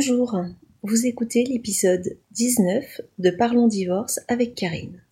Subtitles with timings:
[0.00, 0.40] Bonjour,
[0.84, 5.02] vous écoutez l'épisode 19 de Parlons divorce avec Karine.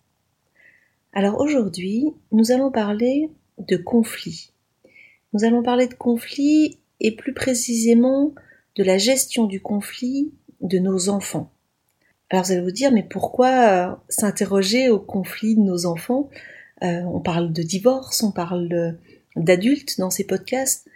[1.11, 4.53] Alors aujourd'hui, nous allons parler de conflits.
[5.33, 8.33] Nous allons parler de conflits et plus précisément
[8.77, 10.31] de la gestion du conflit
[10.61, 11.51] de nos enfants.
[12.29, 16.29] Alors vous allez vous dire, mais pourquoi euh, s'interroger au conflit de nos enfants?
[16.81, 18.97] Euh, On parle de divorce, on parle
[19.35, 20.87] d'adultes dans ces podcasts,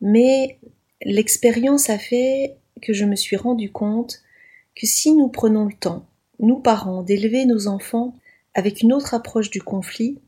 [0.00, 0.58] mais
[1.00, 4.22] l'expérience a fait que je me suis rendu compte
[4.74, 6.06] que si nous prenons le temps,
[6.38, 8.14] nous parents, d'élever nos enfants
[8.54, 10.18] avec une autre approche du conflit,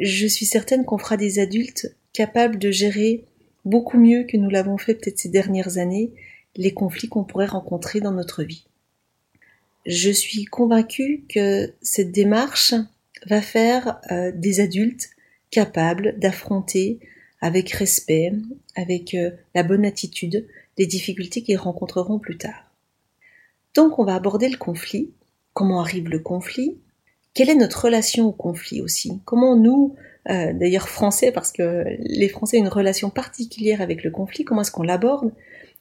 [0.00, 3.24] je suis certaine qu'on fera des adultes capables de gérer
[3.64, 6.12] beaucoup mieux que nous l'avons fait peut-être ces dernières années
[6.56, 8.66] les conflits qu'on pourrait rencontrer dans notre vie.
[9.86, 12.74] Je suis convaincue que cette démarche
[13.26, 15.10] va faire euh, des adultes
[15.50, 17.00] capables d'affronter
[17.44, 18.32] avec respect,
[18.74, 22.72] avec euh, la bonne attitude, les difficultés qu'ils rencontreront plus tard.
[23.74, 25.10] Donc on va aborder le conflit,
[25.52, 26.78] comment arrive le conflit,
[27.34, 29.94] quelle est notre relation au conflit aussi, comment nous,
[30.30, 34.62] euh, d'ailleurs français, parce que les Français ont une relation particulière avec le conflit, comment
[34.62, 35.30] est-ce qu'on l'aborde,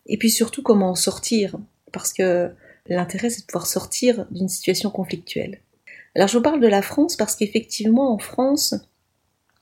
[0.06, 1.56] et puis surtout comment en sortir,
[1.94, 2.52] parce que
[2.88, 5.62] l'intérêt c'est de pouvoir sortir d'une situation conflictuelle.
[6.14, 8.76] Alors je vous parle de la France parce qu'effectivement en France,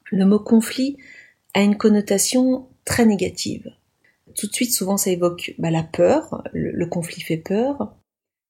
[0.10, 0.98] le mot conflit
[1.54, 3.72] a une connotation très négative
[4.36, 7.96] tout de suite, souvent, ça évoque bah, la peur, le, conflit fait peur,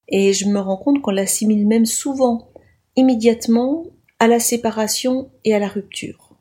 [0.08, 2.52] et je me rends compte qu'on l'assimile même souvent,
[2.96, 3.86] immédiatement,
[4.20, 6.36] à la séparation et à la rupture.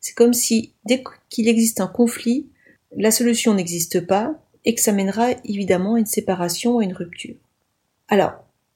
[0.00, 2.48] C'est comme si, dès qu'il existe un conflit,
[2.96, 7.36] la solution n'existe pas, et que ça mènera évidemment à une séparation à une rupture.
[8.08, 8.32] Alors,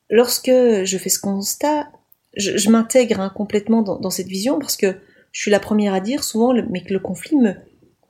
[0.09, 1.91] lorsque je fais ce constat,
[2.37, 4.97] je, m'intègre hein, complètement dans, cette vision parce que
[5.33, 7.55] je suis la première à dire souvent, mais que le conflit me,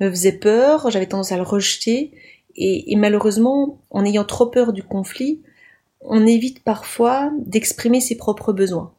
[0.01, 2.13] faisait peur, j'avais tendance à le rejeter,
[2.57, 5.41] et, malheureusement, en ayant trop peur du conflit,
[6.03, 8.93] on évite parfois d'exprimer ses propres besoins.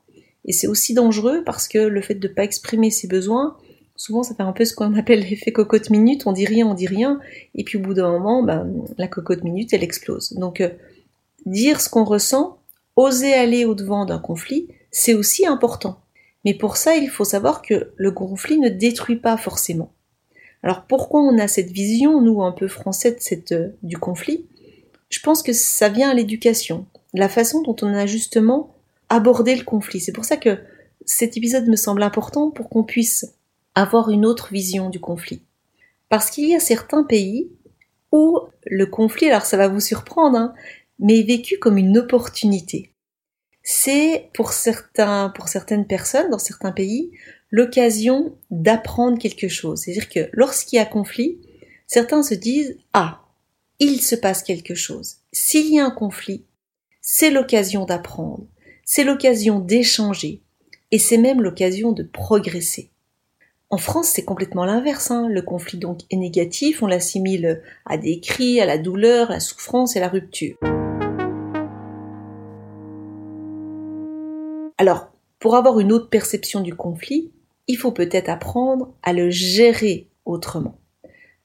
[0.46, 3.58] Et c'est aussi dangereux parce que le fait de ne pas exprimer ses besoins,
[3.96, 6.74] souvent ça fait un peu ce qu'on appelle l'effet cocotte minute, on dit rien, on
[6.74, 7.20] dit rien,
[7.56, 10.34] et puis au bout d'un moment, ben, la cocotte minute, elle explose.
[10.34, 10.70] Donc euh,
[11.46, 12.58] dire ce qu'on ressent,
[12.96, 16.00] oser aller au-devant d'un conflit, c'est aussi important.
[16.46, 19.92] Mais pour ça, il faut savoir que le conflit ne détruit pas forcément.
[20.64, 24.46] Alors pourquoi on a cette vision, nous, un peu français, de cette, euh, du conflit
[25.10, 28.74] Je pense que ça vient à l'éducation, la façon dont on a justement
[29.10, 30.00] abordé le conflit.
[30.00, 30.58] C'est pour ça que
[31.06, 33.26] cet épisode me semble important pour qu'on puisse
[33.76, 35.42] avoir une autre vision du conflit.
[36.10, 37.50] Parce qu'il y a certains pays
[38.12, 40.54] où le conflit, alors ça va vous surprendre, hein,
[41.00, 42.91] mais est vécu comme une opportunité.
[43.64, 47.12] C'est pour certains, pour certaines personnes dans certains pays,
[47.52, 49.82] l'occasion d'apprendre quelque chose.
[49.82, 51.40] C'est-à-dire que lorsqu'il y a conflit,
[51.88, 53.22] certains se disent Ah,
[53.80, 55.18] il se passe quelque chose.
[55.32, 56.46] S'il y a un conflit,
[57.02, 58.46] c'est l'occasion d'apprendre,
[58.86, 60.42] c'est l'occasion d'échanger,
[60.92, 62.92] et c'est même l'occasion de progresser.
[63.70, 65.12] En France, c'est complètement l'inverse.
[65.12, 65.30] Hein.
[65.30, 69.40] Le conflit donc est négatif, on l'assimile à des cris, à la douleur, à la
[69.40, 70.58] souffrance et à la rupture.
[74.82, 77.32] Alors, pour avoir une autre perception du conflit,
[77.68, 80.80] il faut peut-être apprendre à le gérer autrement.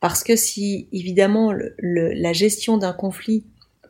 [0.00, 1.52] Parce que si évidemment
[1.82, 3.44] la gestion d'un conflit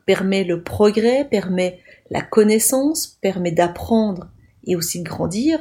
[0.04, 1.78] permet le progrès, permet
[2.10, 4.30] la connaissance, permet d'apprendre
[4.64, 5.60] et aussi de grandir,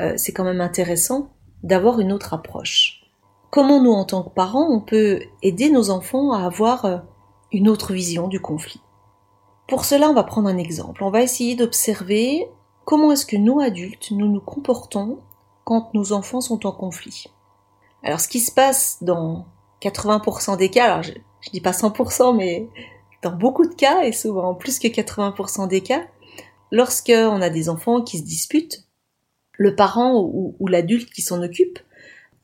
[0.00, 3.02] euh, c'est quand même intéressant d'avoir une autre approche.
[3.50, 6.96] Comment nous, en tant que parents, on peut aider nos enfants à avoir euh,
[7.52, 8.80] une autre vision du conflit?
[9.68, 11.04] Pour cela, on va prendre un exemple.
[11.04, 12.48] On va essayer d'observer
[12.86, 15.18] comment est-ce que nous, adultes, nous nous comportons
[15.64, 17.26] quand nos enfants sont en conflit?
[18.02, 19.44] Alors ce qui se passe dans
[19.82, 22.66] 80% des cas, alors je, je dis pas 100%, mais
[23.22, 26.06] dans beaucoup de cas, et souvent plus que 80% des cas,
[26.70, 28.84] lorsqu'on a des enfants qui se disputent,
[29.52, 31.78] le parent ou l'adulte qui s'en occupe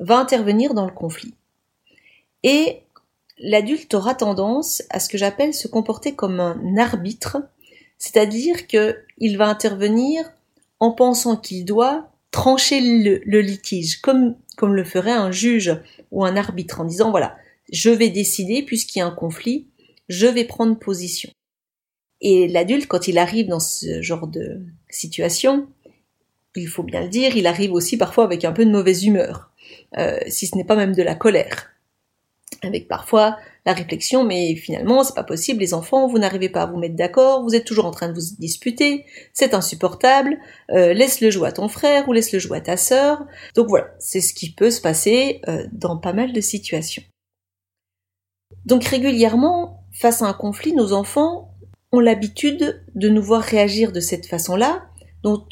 [0.01, 1.35] va intervenir dans le conflit.
[2.43, 2.83] Et
[3.39, 7.39] l'adulte aura tendance à ce que j'appelle se comporter comme un arbitre,
[8.03, 10.25] c'est-à-dire qu'il va intervenir
[10.81, 15.77] en pensant qu'il doit trancher le, litige, comme, le ferait un juge
[16.11, 17.37] ou un arbitre en disant voilà,
[17.73, 19.69] je vais décider puisqu'il y a un conflit,
[20.09, 21.31] je vais prendre position.
[22.21, 25.69] Et l'adulte, quand il arrive dans ce genre de situation,
[26.57, 29.53] il faut bien le dire, il arrive aussi parfois avec un peu de mauvaise humeur,
[29.97, 31.69] euh, si ce n'est pas même de la colère
[32.63, 36.67] avec parfois la réflexion mais finalement c'est pas possible les enfants vous n'arrivez pas à
[36.67, 40.39] vous mettre d'accord vous êtes toujours en train de vous disputer c'est insupportable
[40.71, 43.25] euh, laisse-le jouer à ton frère ou laisse-le jouer à ta sœur.
[43.55, 47.03] Donc voilà c'est ce qui peut se passer euh, dans pas mal de situations.
[48.65, 51.55] Donc régulièrement face à un conflit nos enfants
[51.93, 54.87] ont l'habitude de nous voir réagir de cette façon-là,
[55.23, 55.43] donc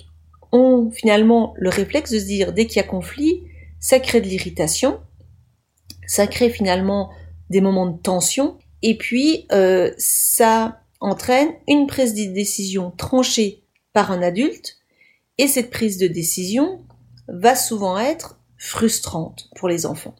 [0.53, 3.43] ont finalement le réflexe de se dire dès qu'il y a conflit,
[3.79, 5.01] ça crée de l'irritation,
[6.07, 7.11] ça crée finalement
[7.51, 14.11] des moments de tension, et puis euh, ça entraîne une prise de décision tranchée par
[14.13, 14.79] un adulte,
[15.39, 16.85] et cette prise de décision
[17.29, 20.15] va souvent être frustrante pour les enfants.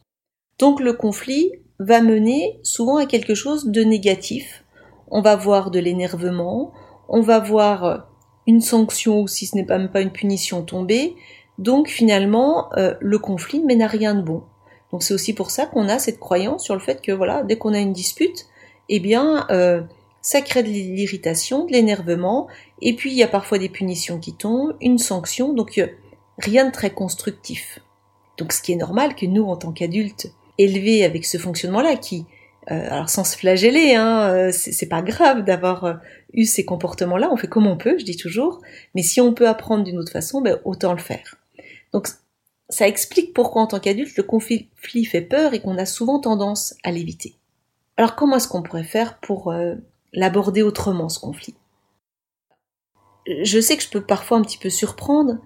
[0.59, 4.63] Donc le conflit va mener souvent à quelque chose de négatif.
[5.09, 6.73] On va voir de l'énervement,
[7.09, 8.07] on va voir
[8.47, 11.15] une sanction ou si ce n'est pas même pas une punition tombée.
[11.57, 14.43] Donc finalement, euh, le conflit mène à rien de bon.
[14.91, 17.57] Donc c'est aussi pour ça qu'on a cette croyance sur le fait que voilà, dès
[17.57, 18.47] qu'on a une dispute,
[18.89, 19.81] eh bien, euh,
[20.21, 22.47] ça crée de l'irritation, de l'énervement,
[22.81, 25.87] et puis il y a parfois des punitions qui tombent, une sanction, donc euh,
[26.37, 27.79] rien de très constructif.
[28.37, 32.25] Donc ce qui est normal que nous, en tant qu'adultes, élevés avec ce fonctionnement-là, qui,
[32.69, 35.99] euh, alors sans se flageller, hein, euh, c'est pas grave d'avoir
[36.33, 38.61] eu ces comportements-là, on fait comme on peut, je dis toujours,
[38.93, 41.35] mais si on peut apprendre d'une autre façon, ben, autant le faire.
[41.93, 42.07] Donc
[42.71, 44.69] ça explique pourquoi en tant qu'adulte le conflit
[45.05, 47.35] fait peur et qu'on a souvent tendance à l'éviter.
[47.97, 49.53] Alors comment est-ce qu'on pourrait faire pour
[50.13, 51.55] l'aborder autrement ce conflit?
[53.27, 55.37] Je sais que je peux parfois un petit peu surprendre,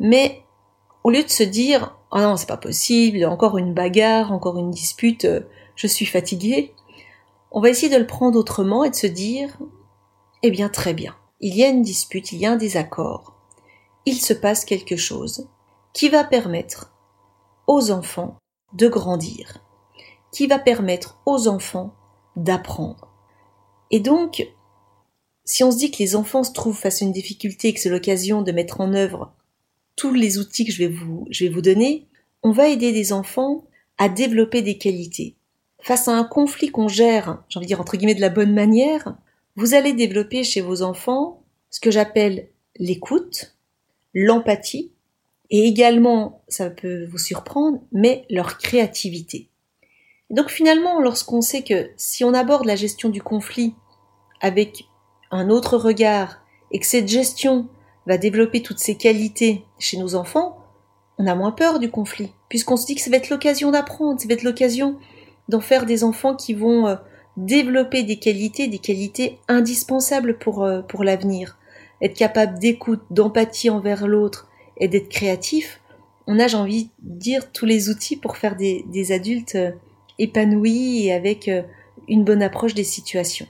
[0.00, 0.42] mais
[1.04, 4.72] au lieu de se dire oh non c'est pas possible, encore une bagarre, encore une
[4.72, 5.26] dispute,
[5.76, 6.74] je suis fatigué,
[7.52, 9.56] on va essayer de le prendre autrement et de se dire
[10.42, 13.36] eh bien très bien, il y a une dispute, il y a un désaccord,
[14.04, 15.48] il se passe quelque chose
[15.92, 16.92] qui va permettre
[17.66, 18.36] aux enfants
[18.72, 19.64] de grandir,
[20.32, 21.94] qui va permettre aux enfants
[22.36, 23.08] d'apprendre.
[23.90, 24.46] Et donc,
[25.44, 27.80] si on se dit que les enfants se trouvent face à une difficulté et que
[27.80, 29.34] c'est l'occasion de mettre en œuvre
[29.96, 32.08] tous les outils que je vais vous, je vais vous donner,
[32.42, 33.64] on va aider des enfants
[33.98, 35.36] à développer des qualités.
[35.80, 38.54] Face à un conflit qu'on gère, j'ai envie de dire entre guillemets de la bonne
[38.54, 39.16] manière,
[39.56, 43.56] vous allez développer chez vos enfants ce que j'appelle l'écoute,
[44.14, 44.91] l'empathie,
[45.52, 49.50] et également, ça peut vous surprendre, mais leur créativité.
[50.30, 53.74] donc finalement, lorsqu'on sait que si on aborde la gestion du conflit
[54.40, 54.86] avec
[55.30, 57.68] un autre regard, et que cette gestion
[58.06, 60.58] va développer toutes ces qualités chez nos enfants,
[61.18, 64.18] on a moins peur du conflit, puisqu'on se dit que ça va être l'occasion d'apprendre,
[64.18, 64.98] ça va être l'occasion
[65.50, 66.96] d'en faire des enfants qui vont euh,
[67.36, 71.58] développer des qualités, des qualités indispensables pour, euh, pour l'avenir.
[72.00, 75.80] Être capable d'écoute, d'empathie envers l'autre et d'être créatif,
[76.26, 79.72] on a, j'ai envie de dire, tous les outils pour faire des, adultes euh,
[80.18, 81.50] épanouis et avec
[82.08, 83.46] une bonne approche des situations.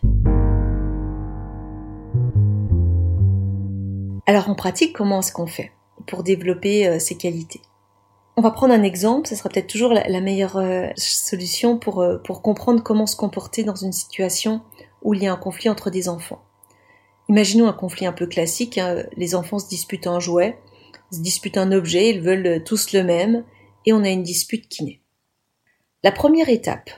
[4.27, 5.73] Alors en pratique, comment est-ce qu'on fait
[6.07, 7.61] pour développer euh, ces qualités?
[8.37, 12.19] On va prendre un exemple, ce sera peut-être toujours la, meilleure euh, solution pour, euh,
[12.19, 14.63] pour comprendre comment se comporter dans une situation
[15.03, 16.41] où il y a un conflit entre des enfants.
[17.29, 20.59] Imaginons un conflit un peu classique, hein, les enfants se disputent un jouet,
[21.13, 23.45] se disputent un objet, ils veulent tous le même,
[23.87, 25.01] et on a une dispute qui naît.
[26.03, 26.91] La première étape,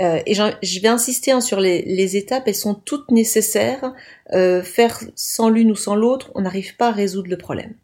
[0.00, 3.94] euh, et je vais insister hein, sur les, étapes, elles sont toutes nécessaires.
[4.32, 7.74] Euh, faire sans l'une ou sans l'autre, on n'arrive pas à résoudre le problème.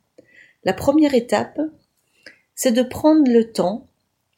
[0.65, 1.61] La première étape,
[2.55, 3.87] c'est de prendre le temps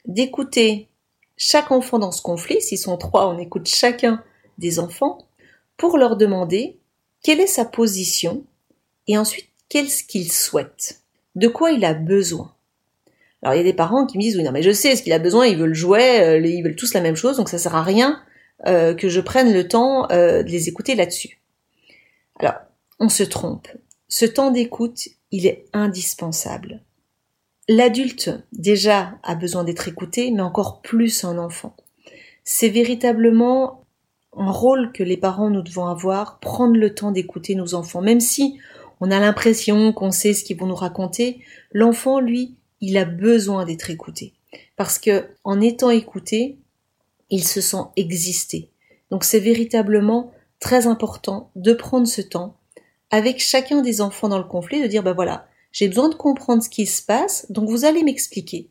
[0.05, 0.89] d'écouter
[1.37, 2.61] chaque enfant dans ce conflit.
[2.61, 4.23] S'ils sont trois, on écoute chacun
[4.57, 5.19] des enfants
[5.77, 6.79] pour leur demander
[7.21, 8.43] quelle est sa position
[9.05, 11.01] et ensuite qu'est-ce qu'il souhaite,
[11.37, 12.51] de quoi il a besoin.
[13.41, 15.03] Alors il y a des parents qui me disent oui non mais je sais ce
[15.03, 17.59] qu'il a besoin, ils veulent jouer, euh, ils veulent tous la même chose, donc ça
[17.59, 18.21] sert à rien
[18.65, 21.39] euh, que je prenne le temps euh, de les écouter là-dessus.
[22.39, 22.55] Alors
[22.99, 23.67] on se trompe.
[24.09, 26.81] Ce temps d'écoute, il est indispensable.
[27.69, 31.75] L'adulte déjà a besoin d'être écouté, mais encore plus un enfant.
[32.43, 33.83] C'est véritablement
[34.35, 38.21] un rôle que les parents nous devons avoir, prendre le temps d'écouter nos enfants, même
[38.21, 38.57] si
[38.99, 43.65] on a l'impression qu'on sait ce qu'ils vont nous raconter, l'enfant, lui, il a besoin
[43.65, 44.33] d'être écouté.
[44.75, 46.57] Parce que, en étant écouté,
[47.29, 48.71] il se sent exister.
[49.11, 52.57] Donc c'est véritablement très important de prendre ce temps
[53.09, 56.63] avec chacun des enfants dans le conflit, de dire, ben voilà, j'ai besoin de comprendre
[56.63, 58.69] ce qui se passe, donc vous allez m'expliquer.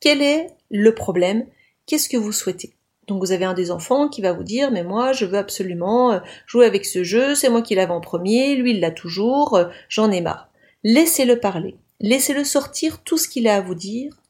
[0.00, 1.46] Quel est le problème?
[1.86, 2.74] Qu'est-ce que vous souhaitez?
[3.08, 6.12] Donc vous avez un des enfants qui va vous dire mais moi je veux absolument
[6.12, 9.56] euh, jouer avec ce jeu, c'est moi qui l'avais en premier, lui il l'a toujours,
[9.56, 10.48] euh, j'en ai marre.
[10.84, 11.76] Laissez-le parler.
[12.00, 14.20] Laissez-le sortir tout ce qu'il a à vous dire,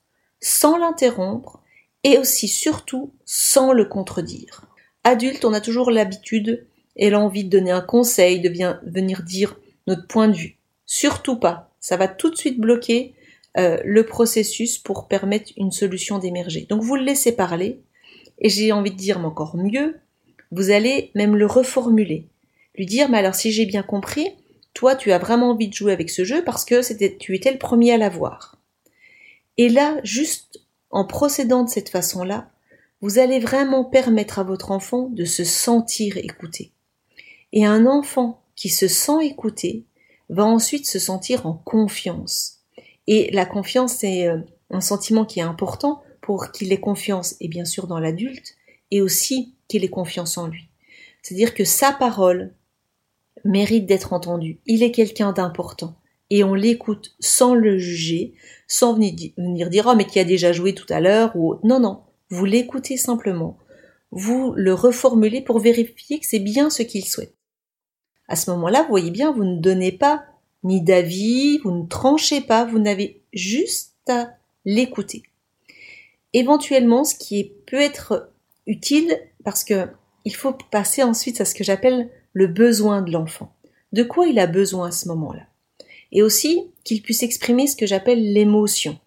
[0.40, 1.62] sans l'interrompre,
[2.04, 4.66] et aussi surtout sans le contredire.
[5.04, 8.50] Adulte, on a toujours l'habitude et l'envie de donner un conseil, de
[8.84, 10.58] venir dire notre point de vue.
[10.84, 11.70] Surtout pas.
[11.80, 13.14] Ça va tout de suite bloquer
[13.56, 16.66] euh, le processus pour permettre une solution d'émerger.
[16.68, 17.80] Donc vous le laissez parler,
[18.38, 19.98] et j'ai envie de dire, mais encore mieux,
[20.50, 22.26] vous allez même le reformuler.
[22.76, 24.28] lui dire, mais alors si j'ai bien compris,
[24.74, 27.52] toi tu as vraiment envie de jouer avec ce jeu parce que c'était, tu étais
[27.52, 28.58] le premier à l'avoir.
[29.58, 30.60] Et là, juste
[30.90, 32.48] en procédant de cette façon-là,
[33.00, 36.70] vous allez vraiment permettre à votre enfant de se sentir écouté.
[37.52, 39.84] Et un enfant qui se sent écouté
[40.28, 42.60] va ensuite se sentir en confiance.
[43.06, 44.38] Et la confiance, c'est euh,
[44.70, 46.02] un sentiment qui est important
[46.38, 48.56] qu'il ait confiance, et bien sûr dans l'adulte,
[48.90, 50.68] et aussi qu'il ait confiance en lui.
[51.22, 52.52] C'est-à-dire que sa parole
[53.44, 54.60] mérite d'être entendue.
[54.66, 55.94] Il est quelqu'un d'important.
[56.30, 58.34] Et on l'écoute sans le juger,
[58.66, 62.00] sans venir dire oh mais qui a déjà joué tout à l'heure ou non non,
[62.30, 63.58] vous l'écoutez simplement.
[64.10, 67.34] Vous le reformulez pour vérifier que c'est bien ce qu'il souhaite.
[68.28, 70.24] À ce moment-là, vous voyez bien, vous ne donnez pas
[70.64, 74.30] ni d'avis, vous ne tranchez pas, vous n'avez juste à
[74.64, 75.22] l'écouter.
[76.32, 78.30] Éventuellement, ce qui peut être
[78.66, 79.88] utile, parce que
[80.24, 83.52] il faut passer ensuite à ce que j'appelle le besoin de l'enfant.
[83.92, 85.46] De quoi il a besoin à ce moment-là?
[86.12, 88.98] Et aussi qu'il puisse exprimer ce que j'appelle l'émotion.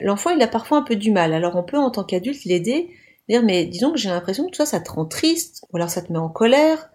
[0.00, 1.32] L'enfant, il a parfois un peu du mal.
[1.32, 2.90] Alors on peut, en tant qu'adulte, l'aider,
[3.28, 6.02] dire, mais disons que j'ai l'impression que toi, ça te rend triste, ou alors ça
[6.02, 6.90] te met en colère.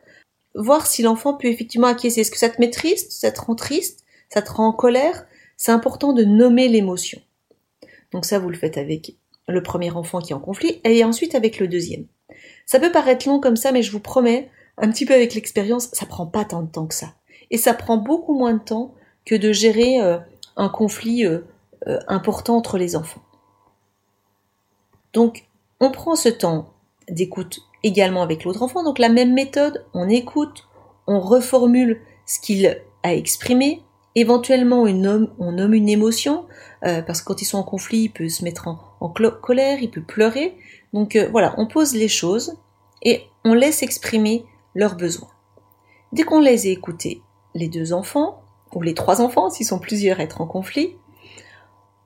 [0.56, 2.22] Voir si l'enfant peut effectivement acquiescer.
[2.22, 3.12] Est-ce que ça te met triste?
[3.12, 4.04] Ça te rend triste?
[4.30, 5.26] Ça te rend en colère?
[5.56, 7.22] C'est important de nommer l'émotion.
[8.12, 9.16] Donc ça, vous le faites avec
[9.48, 12.06] le premier enfant qui est en conflit, et ensuite avec le deuxième.
[12.66, 15.90] Ça peut paraître long comme ça, mais je vous promets, un petit peu avec l'expérience,
[15.94, 17.14] ça prend pas tant de temps que ça.
[17.50, 18.94] Et ça prend beaucoup moins de temps
[19.26, 20.18] que de gérer euh,
[20.56, 21.40] un conflit euh,
[21.88, 23.22] euh, important entre les enfants.
[25.14, 25.46] Donc,
[25.80, 26.74] on prend ce temps
[27.10, 28.84] d'écoute également avec l'autre enfant.
[28.84, 30.68] Donc, la même méthode, on écoute,
[31.08, 32.68] on reformule ce qu'il
[33.04, 33.82] a exprimé,
[34.16, 36.46] éventuellement on nomme, on nomme une émotion,
[36.82, 38.80] parce que quand ils sont en conflit, il peut se mettre en,
[39.42, 40.58] colère, il peut pleurer.
[40.94, 42.58] Donc voilà, on pose les choses
[43.04, 45.30] et on laisse exprimer leurs besoins.
[46.14, 47.22] Dès qu'on les a écoutés,
[47.54, 48.42] les deux enfants,
[48.74, 50.96] ou les trois enfants s'ils sont plusieurs à être en conflit,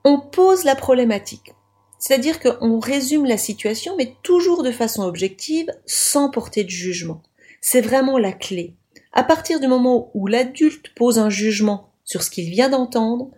[0.04, 1.54] on pose la problématique.
[1.98, 7.22] C'est-à-dire qu'on résume la situation, mais toujours de façon objective, sans porter de jugement.
[7.60, 8.74] C'est vraiment la clé.
[9.12, 13.30] À partir du moment où l'adulte pose un jugement sur ce qu'il vient d'entendre,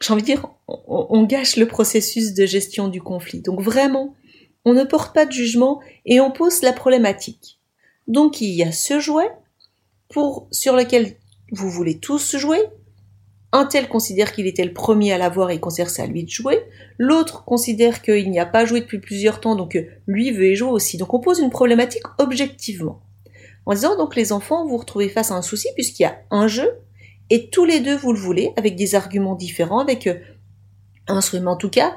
[0.00, 3.40] j'ai envie de dire, on, gâche le processus de gestion du conflit.
[3.40, 4.14] Donc vraiment,
[4.64, 7.60] on ne porte pas de jugement et on pose la problématique.
[8.08, 9.30] Donc il y a ce jouet
[10.08, 11.16] pour, sur lequel
[11.52, 12.60] vous voulez tous jouer.
[13.52, 16.30] Un tel considère qu'il était le premier à l'avoir et considère c'est à lui de
[16.30, 16.62] jouer.
[16.98, 19.76] L'autre considère qu'il n'y a pas joué depuis plusieurs temps, donc
[20.06, 20.96] lui veut y jouer aussi.
[20.96, 23.02] Donc on pose une problématique objectivement.
[23.66, 26.16] En disant donc les enfants, vous vous retrouvez face à un souci puisqu'il y a
[26.30, 26.70] un jeu
[27.30, 30.18] et tous les deux vous le voulez avec des arguments différents, avec euh,
[31.08, 31.96] un instrument en tout cas.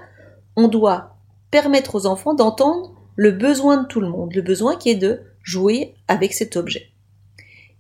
[0.56, 1.18] On doit
[1.52, 5.22] permettre aux enfants d'entendre le besoin de tout le monde, le besoin qui est de
[5.44, 6.92] jouer avec cet objet.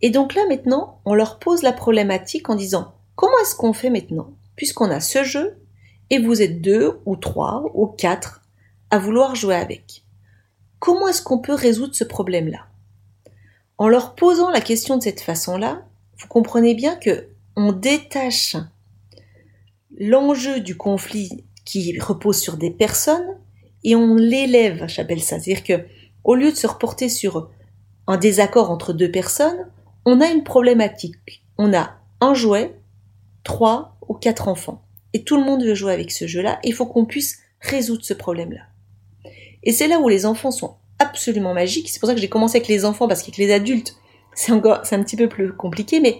[0.02, 3.90] Et donc là maintenant, on leur pose la problématique en disant comment est-ce qu'on fait
[3.90, 5.58] maintenant puisqu'on a ce jeu
[6.10, 8.42] et vous êtes deux ou trois ou quatre
[8.92, 10.04] à vouloir jouer avec.
[10.80, 12.68] Comment est-ce qu'on peut résoudre ce problème-là?
[13.78, 15.86] En leur posant la question de cette façon-là,
[16.20, 18.56] vous comprenez bien que on détache
[19.98, 23.38] l'enjeu du conflit qui repose sur des personnes
[23.84, 25.40] et on l'élève, j'appelle ça.
[25.40, 25.86] C'est-à-dire que
[26.24, 27.50] au lieu de se reporter sur
[28.08, 29.70] un désaccord entre deux personnes,
[30.06, 31.44] on a une problématique.
[31.58, 32.76] On a un jouet,
[33.44, 34.84] trois ou quatre enfants.
[35.14, 36.60] Et tout le monde veut jouer avec ce jeu-là.
[36.64, 38.62] Il faut qu'on puisse résoudre ce problème-là.
[39.64, 41.90] Et c'est là où les enfants sont absolument magiques.
[41.90, 43.96] C'est pour ça que j'ai commencé avec les enfants, parce qu'avec les adultes,
[44.34, 46.18] c'est encore, un petit peu plus compliqué, mais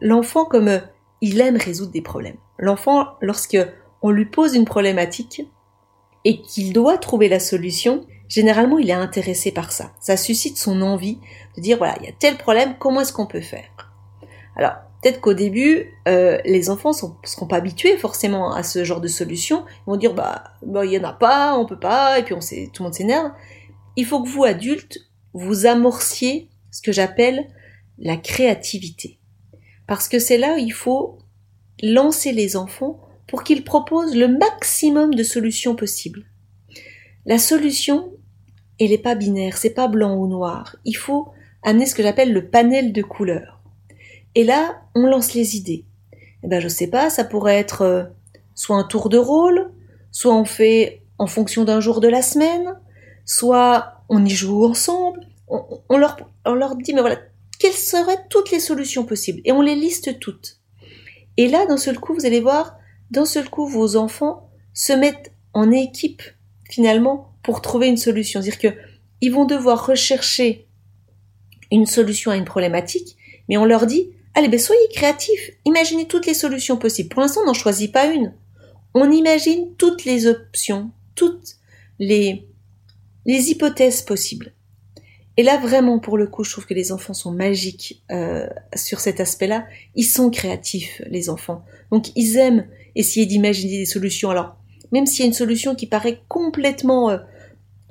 [0.00, 0.80] l'enfant, comme euh,
[1.20, 2.36] il aime résoudre des problèmes.
[2.58, 3.58] L'enfant, lorsque
[4.02, 5.42] on lui pose une problématique
[6.24, 9.92] et qu'il doit trouver la solution, généralement il est intéressé par ça.
[10.00, 11.18] Ça suscite son envie
[11.56, 13.92] de dire voilà, il y a tel problème, comment est-ce qu'on peut faire?
[14.56, 19.00] Alors, peut-être qu'au début, euh, les enfants ne seront pas habitués forcément à ce genre
[19.00, 19.64] de solution.
[19.86, 22.34] Ils vont dire bah, bah il y en a pas, on peut pas, et puis
[22.34, 23.32] on sait, tout le monde s'énerve.
[23.96, 24.98] Il faut que vous, adultes,
[25.32, 27.48] vous amorciez ce que j'appelle
[27.98, 29.18] la créativité.
[29.86, 31.18] Parce que c'est là où il faut
[31.82, 36.24] lancer les enfants pour qu'ils proposent le maximum de solutions possibles.
[37.26, 38.12] La solution,
[38.78, 40.76] elle n'est pas binaire, c'est pas blanc ou noir.
[40.84, 43.62] Il faut amener ce que j'appelle le panel de couleurs.
[44.34, 45.86] Et là, on lance les idées.
[46.42, 48.04] Eh ben, je sais pas, ça pourrait être euh,
[48.54, 49.70] soit un tour de rôle,
[50.10, 52.74] soit on fait en fonction d'un jour de la semaine,
[53.24, 55.20] soit on y joue ensemble.
[55.48, 57.18] On, leur, on leur dit, mais voilà,
[57.64, 60.58] quelles seraient toutes les solutions possibles Et on les liste toutes.
[61.38, 62.76] Et là, d'un seul coup, vous allez voir,
[63.10, 66.20] d'un seul coup, vos enfants se mettent en équipe
[66.68, 68.42] finalement pour trouver une solution.
[68.42, 70.68] C'est-à-dire qu'ils vont devoir rechercher
[71.72, 73.16] une solution à une problématique,
[73.48, 77.08] Mais on leur dit, allez, ben soyez créatifs, imaginez toutes les solutions possibles.
[77.08, 78.34] Pour l'instant, on n'en choisit pas une.
[78.92, 81.56] On imagine toutes les options, toutes
[81.98, 82.46] les
[83.24, 84.52] hypothèses possibles.
[85.36, 89.00] Et là, vraiment, pour le coup, je trouve que les enfants sont magiques euh, sur
[89.00, 89.66] cet aspect-là.
[89.96, 91.64] Ils sont créatifs, les enfants.
[91.90, 94.30] Donc, ils aiment essayer d'imaginer des solutions.
[94.30, 94.56] Alors,
[94.92, 97.18] même s'il y a une solution qui paraît complètement euh,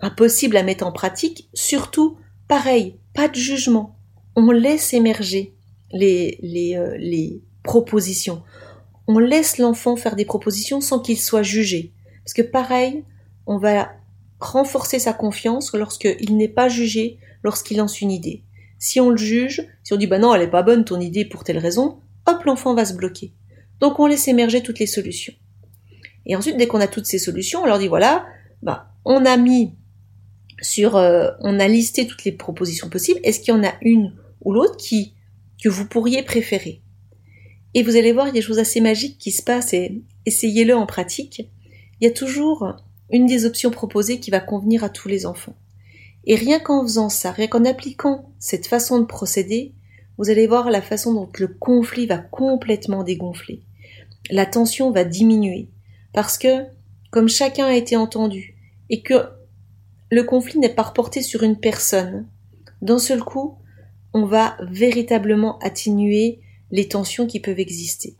[0.02, 3.98] impossible à mettre en pratique, surtout, pareil, pas de jugement.
[4.38, 5.54] On laisse émerger
[5.92, 8.42] les, les, euh, les propositions.
[9.08, 11.92] On laisse l'enfant faire des propositions sans qu'il soit jugé.
[12.24, 13.04] Parce que pareil,
[13.48, 13.92] on va
[14.40, 18.44] renforcer sa confiance lorsqu'il n'est pas jugé, lorsqu'il lance une idée.
[18.80, 21.26] Si on le juge, si on dit bah non, elle est pas bonne ton idée
[21.26, 23.34] pour telle raison, hop, l'enfant va se bloquer.
[23.80, 25.34] Donc on laisse émerger toutes les solutions.
[26.26, 28.26] Et ensuite, dès qu'on a toutes ces solutions, on leur dit voilà,
[28.62, 29.74] bah on a mis
[30.62, 33.20] sur, euh, on a listé toutes les propositions possibles.
[33.24, 35.14] Est-ce qu'il y en a une ou l'autre qui
[35.62, 36.82] que vous pourriez préférer?
[37.74, 40.04] Et vous allez voir, il y a des choses assez magiques qui se passent et
[40.26, 41.50] essayez-le en pratique.
[42.00, 42.76] Il y a toujours
[43.12, 45.56] une des options proposées qui va convenir à tous les enfants.
[46.26, 49.74] Et rien qu'en faisant ça, rien qu'en appliquant cette façon de procéder,
[50.18, 53.64] vous allez voir la façon dont le conflit va complètement dégonfler.
[54.30, 55.70] La tension va diminuer.
[56.14, 56.66] Parce que,
[57.12, 58.56] comme chacun a été entendu,
[58.90, 59.16] et que
[60.12, 62.28] le conflit n'est pas reporté sur une personne,
[62.82, 63.58] d'un seul coup,
[64.14, 66.40] on va véritablement atténuer
[66.72, 68.16] les tensions qui peuvent exister.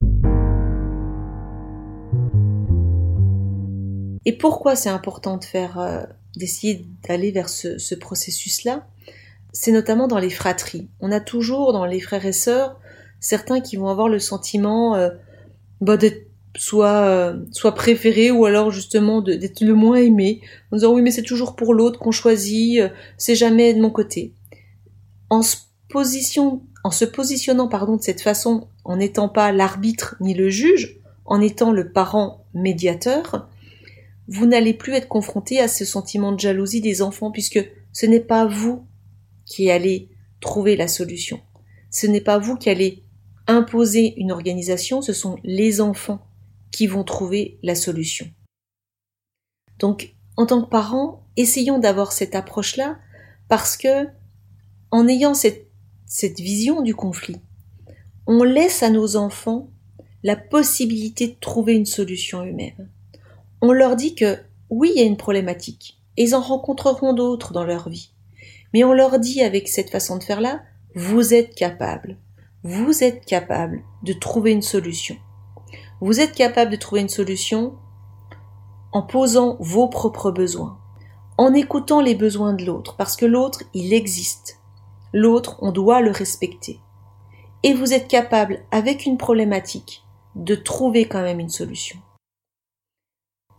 [4.26, 6.04] Et pourquoi c'est important de faire, euh,
[6.36, 8.88] d'essayer d'aller vers ce, processus-là
[9.52, 10.88] C'est notamment dans les fratries.
[11.00, 12.80] On a toujours dans les frères et sœurs
[13.20, 15.10] certains qui vont avoir le sentiment euh,
[15.80, 20.42] bah, d'être soit euh, soit préféré ou alors justement d'être le moins aimé
[20.72, 22.80] en disant oui mais c'est toujours pour l'autre qu'on choisit
[23.18, 24.34] c'est jamais de mon côté
[25.32, 25.58] en se
[26.84, 31.42] en se positionnant pardon de cette façon en n'étant pas l'arbitre ni le juge en
[31.42, 33.48] étant le parent médiateur
[34.28, 37.60] vous n'allez plus être confronté à ce sentiment de jalousie des enfants puisque
[37.92, 38.86] ce n'est pas vous
[39.46, 40.10] qui allez
[40.40, 41.42] trouver la solution.
[41.92, 43.04] Ce n'est pas vous qui allez
[43.48, 46.26] imposer une organisation, ce sont les enfants
[46.72, 48.28] qui vont trouver la solution.
[49.80, 52.98] Donc, en tant que parents, essayons d'avoir cette approche-là
[53.48, 54.08] parce que,
[54.92, 55.68] en ayant cette,
[56.40, 57.38] vision du conflit,
[58.28, 59.70] on laisse à nos enfants
[60.24, 62.90] la possibilité de trouver une solution eux-mêmes
[63.66, 67.64] on leur dit que oui, il y a une problématique, ils en rencontreront d'autres dans
[67.64, 68.12] leur vie.
[68.74, 70.62] Mais on leur dit avec cette façon de faire-là,
[70.96, 72.18] vous êtes capable,
[72.64, 75.16] vous êtes capable de trouver une solution.
[76.02, 77.76] Vous êtes capable de trouver une solution
[78.92, 80.78] en posant vos propres besoins,
[81.38, 84.60] en écoutant les besoins de l'autre, parce que l'autre, il existe.
[85.14, 86.82] L'autre, on doit le respecter.
[87.64, 90.04] Et vous êtes capable, avec une problématique,
[90.36, 91.98] de trouver quand même une solution.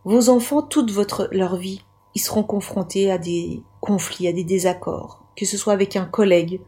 [0.05, 0.91] Vos enfants, toute
[1.31, 1.81] leur vie,
[2.13, 6.61] ils seront confrontés à des conflits, à des désaccords, que ce soit avec un collègue,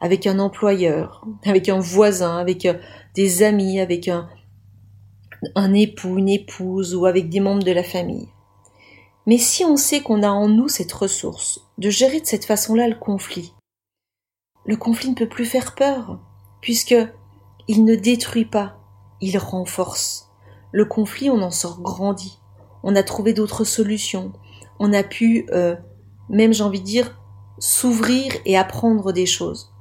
[0.00, 2.74] avec un employeur, avec un voisin, avec euh,
[3.14, 4.28] des amis, avec un,
[5.54, 8.30] un époux, une épouse ou avec des membres de la famille.
[9.26, 12.88] Mais si on sait qu'on a en nous cette ressource de gérer de cette façon-là
[12.88, 13.54] le conflit,
[14.66, 16.18] le conflit ne peut plus faire peur,
[16.60, 16.96] puisque
[17.68, 18.80] il ne détruit pas,
[19.20, 20.32] il renforce.
[20.72, 22.41] Le conflit, on en sort grandi
[22.82, 24.32] on a trouvé d'autres solutions,
[24.78, 25.76] on a pu, euh,
[26.28, 27.18] même j'ai envie de dire,
[27.58, 29.72] s'ouvrir et apprendre des choses.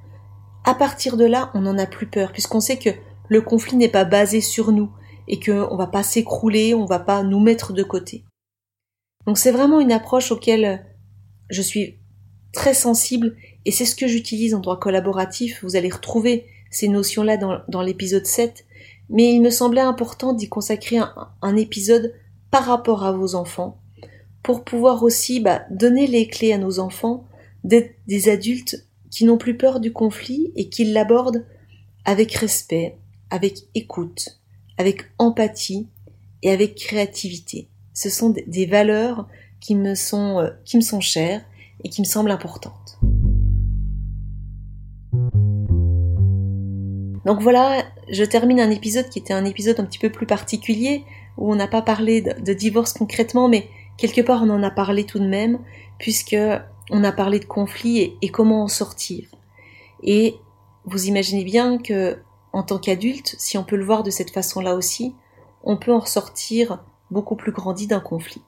[0.64, 2.92] À partir de là, on n'en a plus peur, puisqu'on sait que
[3.28, 4.92] le conflit n'est pas basé sur nous
[5.28, 8.26] et qu'on va pas s'écrouler, on va pas nous mettre de côté.
[9.26, 10.86] Donc c'est vraiment une approche auquel
[11.50, 12.00] je suis
[12.54, 13.36] très sensible
[13.66, 15.64] et c'est ce que j'utilise en droit collaboratif.
[15.64, 18.66] Vous allez retrouver ces notions-là dans, l'épisode 7,
[19.10, 21.00] mais il me semblait important d'y consacrer
[21.42, 22.14] un épisode
[22.52, 23.82] par rapport à vos enfants,
[24.44, 27.26] pour pouvoir aussi bah, donner les clés à nos enfants
[27.64, 31.46] d'être des adultes qui n'ont plus peur du conflit et qui l'abordent
[32.06, 32.98] avec respect,
[33.30, 34.42] avec écoute,
[34.78, 35.88] avec empathie
[36.42, 37.70] et avec créativité.
[37.94, 39.28] Ce sont des valeurs
[39.60, 41.44] qui me sont, euh, qui me sont chères
[41.84, 43.00] et qui me semblent importantes.
[47.26, 51.04] Donc voilà, je termine un épisode qui était un épisode un petit peu plus particulier,
[51.42, 55.06] où on n'a pas parlé de, divorce concrètement, mais quelque part on en a parlé
[55.06, 55.60] tout de même,
[55.98, 56.38] puisque
[56.92, 59.28] on a parlé de conflit et, comment en sortir.
[60.04, 60.36] Et
[60.86, 62.20] vous imaginez bien que,
[62.54, 65.16] en tant qu'adulte, si on peut le voir de cette façon-là aussi,
[65.64, 68.44] on peut en ressortir beaucoup plus grandi d'un conflit.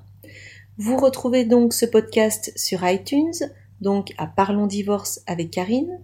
[0.78, 3.34] Vous retrouvez donc ce podcast sur iTunes,
[3.82, 6.00] donc à Parlons Divorce avec Karine.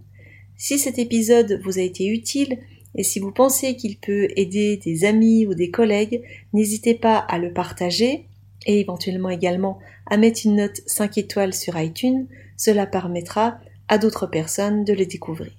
[0.57, 2.59] Si cet épisode vous a été utile
[2.95, 6.21] et si vous pensez qu'il peut aider des amis ou des collègues,
[6.53, 8.25] n'hésitez pas à le partager
[8.65, 12.27] et éventuellement également à mettre une note 5 étoiles sur iTunes.
[12.57, 15.51] Cela permettra à d'autres personnes de le découvrir.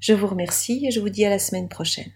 [0.00, 2.12] Je vous remercie et je vous dis à la semaine prochaine.